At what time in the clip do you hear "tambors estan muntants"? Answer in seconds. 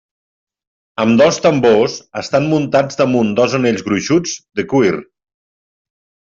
1.43-2.99